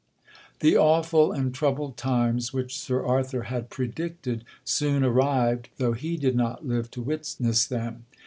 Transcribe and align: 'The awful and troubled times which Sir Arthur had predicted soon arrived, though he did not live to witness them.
'The 0.61 0.75
awful 0.75 1.31
and 1.31 1.53
troubled 1.53 1.95
times 1.95 2.51
which 2.51 2.75
Sir 2.75 3.05
Arthur 3.05 3.43
had 3.43 3.69
predicted 3.69 4.43
soon 4.65 5.03
arrived, 5.03 5.69
though 5.77 5.93
he 5.93 6.17
did 6.17 6.35
not 6.35 6.65
live 6.65 6.89
to 6.89 7.03
witness 7.03 7.65
them. 7.65 8.05